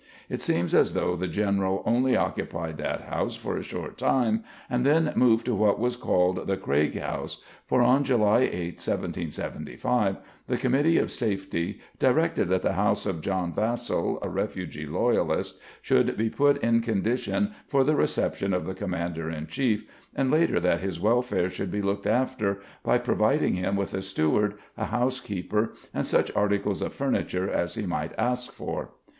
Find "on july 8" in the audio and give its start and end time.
7.83-8.79